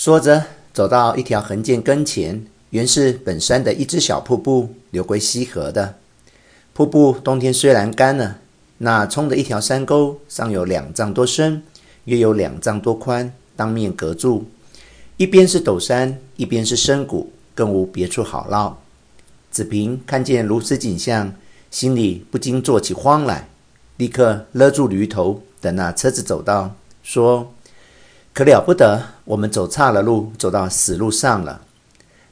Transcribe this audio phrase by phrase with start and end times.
[0.00, 5.96] 说着，走到一条横涧跟前，原是本山的一只小瀑布，流归溪河的。
[6.72, 8.38] 瀑布冬天虽然干了，
[8.78, 11.62] 那冲的一条山沟上有两丈多深，
[12.06, 14.46] 约有两丈多宽，当面隔住，
[15.18, 18.80] 一边是陡山，一边是深谷，更无别处好绕。
[19.50, 21.34] 子平看见如此景象，
[21.70, 23.50] 心里不禁做起慌来，
[23.98, 27.52] 立刻勒住驴头，等那车子走到，说
[28.32, 31.62] ：“可了不得，我们走岔了路，走到死路上了。”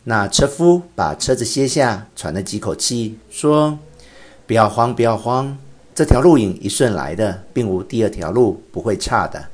[0.05, 3.79] 那车夫把车子歇下，喘了几口气，说
[4.47, 5.59] ：“不要慌，不要慌，
[5.95, 9.49] 这条路影一顺来的，并无第二条路，不会差的。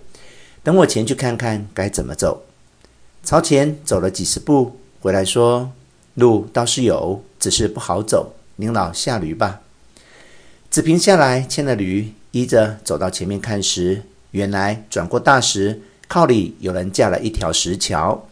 [0.62, 2.44] 等我前去看看该怎么走。”
[3.24, 5.72] 朝前走了几十步，回来说
[6.14, 8.34] ：“路倒是有，只是不好走。
[8.56, 9.62] 您老下驴吧。”
[10.70, 18.26] 子平下来牵了驴，依着走到前面看时，原来转过大石，靠里有人架了一条石桥。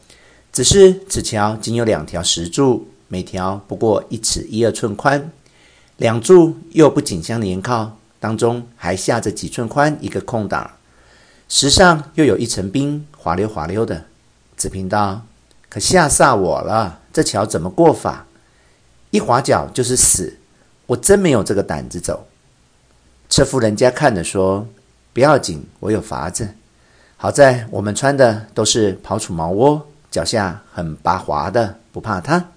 [0.53, 5.33] 只是此桥仅有两条石柱，每条不过一尺一二寸宽，
[5.97, 10.73] 两柱又不紧相连靠，当中还下着几寸宽一个空档，
[11.49, 14.05] 石上又有一层冰，滑溜滑溜的。
[14.55, 15.23] 子平道
[15.71, 18.27] ：“可吓煞我了，这桥怎么过法？
[19.11, 20.39] 一滑脚就是死，
[20.87, 22.27] 我真没有这个胆子走。”
[23.31, 24.69] 车夫人家看着说
[25.15, 26.55] ：“不要紧，我有法子。
[27.23, 32.49] 好在我们穿的都是刨杵茅窝。”脚下很拔滑的，不怕他。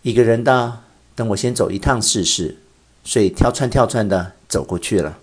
[0.00, 0.78] 一个人道
[1.14, 2.56] ：“等我先走一趟试试。”
[3.04, 5.18] 所以跳窜跳窜的走过去了，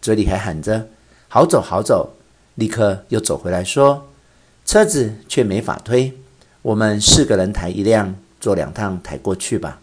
[0.00, 0.88] 嘴里还喊着
[1.28, 2.14] ：“好走好走。”
[2.56, 4.08] 立刻又走回来说
[4.64, 6.14] ：“车子却没法推，
[6.62, 9.78] 我们四个人抬一辆，坐两趟抬过去吧。”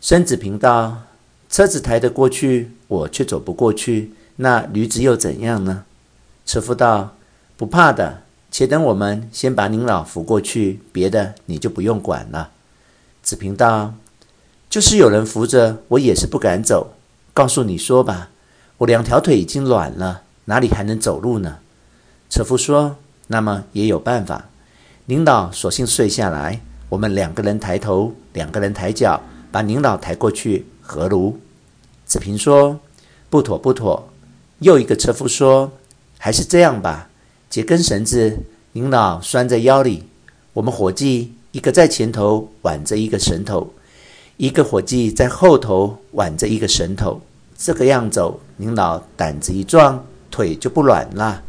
[0.00, 1.02] 孙子平道
[1.50, 5.84] ：“车子抬得过去，我却走不过去，那驴子又怎样呢？”
[6.50, 7.14] 车夫道
[7.56, 12.50] ：“不怕的。”且等我们先把您老扶过去，别的你就不用管了。
[13.22, 13.94] 子平道
[14.68, 16.94] ：“就是有人扶着，我也是不敢走。
[17.32, 18.30] 告诉你说吧，
[18.78, 21.58] 我两条腿已经软了，哪里还能走路呢？”
[22.28, 22.96] 车夫说
[23.28, 24.46] ：“那么也有办法，
[25.04, 29.20] 您老索性睡下来，我们两个人抬头，两个人抬脚，
[29.52, 31.38] 把您老抬过去，何如？”
[32.04, 32.80] 子平说
[33.30, 34.08] ：“不妥，不妥。”
[34.58, 35.70] 又一个车夫说
[36.20, 37.08] ：“还是这样吧。”
[37.50, 38.38] 解根绳子，
[38.74, 40.04] 您老拴在腰里，
[40.52, 43.72] 我们伙计一个在前头挽着一个绳头，
[44.36, 47.20] 一个伙计在后头挽着一个绳头，
[47.58, 51.42] 这个样走，您老胆子一壮，腿就不软了。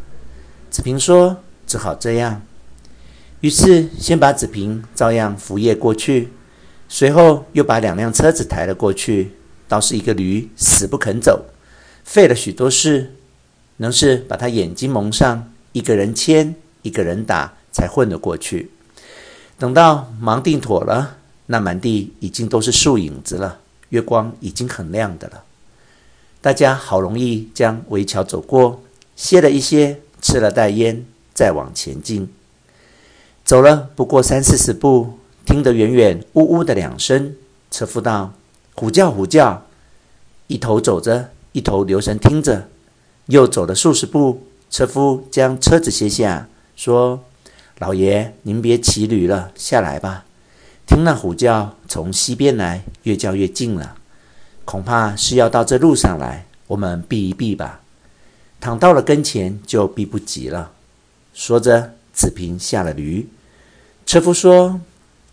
[0.72, 2.42] 子平说：“只好这样。”
[3.42, 6.30] 于是先把子平照样扶曳过去，
[6.90, 9.34] 随后又把两辆车子抬了过去，
[9.68, 11.46] 倒是一个驴死不肯走，
[12.04, 13.14] 费了许多事，
[13.82, 15.52] 能是把他眼睛蒙上。
[15.74, 16.54] 一个人牵，
[16.84, 18.70] 一个人打，才混了过去。
[19.58, 23.60] 等到忙定妥了，那满地已经都是树影子了，
[23.90, 25.44] 月光已经很亮的了。
[26.42, 28.84] 大家好容易将围桥走过，
[29.16, 31.04] 歇了一歇，吃了袋烟，
[31.34, 32.32] 再往前进。
[33.44, 37.36] 走了不过三四十步，听得远远呜呜的两声，
[37.72, 38.34] 车夫道
[38.76, 39.66] ：“虎叫虎叫！”
[40.48, 42.68] 一头走着，一头留神听着，
[43.28, 44.48] 又走了数十步。
[44.70, 47.22] 车夫将车子歇下，说
[47.80, 50.24] ：“老爷，您别骑驴了，下来吧。
[50.88, 53.96] 听那虎叫从西边来，越叫越近了，
[54.64, 56.46] 恐怕是要到这路上来。
[56.68, 57.82] 我们避一避吧。
[58.62, 60.72] 倘到了跟前，就避不及了。”
[61.36, 63.28] 说着，子平下了驴。
[64.06, 64.80] 车夫说：“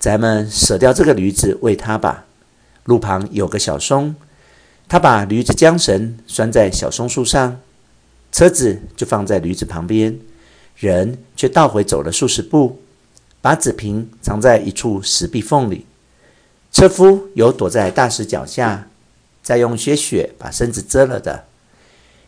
[0.00, 2.24] 咱们舍掉这个驴子，喂它吧。
[2.82, 4.16] 路旁有个小松，
[4.88, 7.60] 他把驴子缰绳拴在小松树上。”
[8.30, 10.18] 车子就放在驴子旁边，
[10.76, 12.80] 人却倒回走了数十步，
[13.40, 15.86] 把纸瓶藏在一处石壁缝里。
[16.70, 18.88] 车夫有躲在大石脚下，
[19.42, 21.44] 再用些雪把身子遮了的。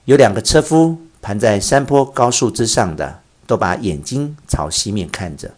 [0.06, 5.52] 有两个车夫盘在山坡高树枝上的，都把眼睛朝西面看着。